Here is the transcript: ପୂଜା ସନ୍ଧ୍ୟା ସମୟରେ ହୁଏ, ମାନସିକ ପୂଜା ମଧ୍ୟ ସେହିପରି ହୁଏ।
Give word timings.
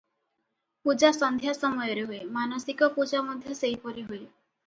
ପୂଜା 0.87 1.09
ସନ୍ଧ୍ୟା 1.17 1.53
ସମୟରେ 1.57 2.07
ହୁଏ, 2.11 2.21
ମାନସିକ 2.39 2.91
ପୂଜା 2.97 3.21
ମଧ୍ୟ 3.27 3.59
ସେହିପରି 3.63 4.09
ହୁଏ। 4.09 4.19